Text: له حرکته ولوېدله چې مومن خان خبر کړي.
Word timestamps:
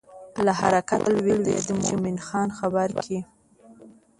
له 0.45 0.51
حرکته 0.59 1.01
ولوېدله 1.11 1.61
چې 1.65 1.71
مومن 1.81 2.15
خان 2.27 2.49
خبر 2.59 2.87
کړي. 3.01 3.19